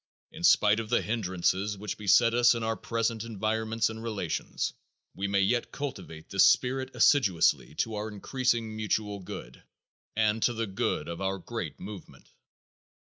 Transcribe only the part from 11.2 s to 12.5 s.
our great movement.